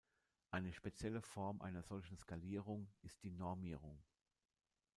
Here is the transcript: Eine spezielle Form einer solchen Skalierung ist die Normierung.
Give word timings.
Eine 0.49 0.73
spezielle 0.73 1.21
Form 1.21 1.61
einer 1.61 1.83
solchen 1.83 2.17
Skalierung 2.17 2.89
ist 3.03 3.21
die 3.21 3.29
Normierung. 3.29 4.01